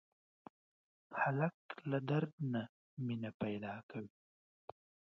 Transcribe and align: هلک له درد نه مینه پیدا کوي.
هلک 1.21 1.57
له 1.89 1.99
درد 2.09 2.33
نه 2.53 2.61
مینه 3.05 3.31
پیدا 3.41 3.73
کوي. 3.89 4.11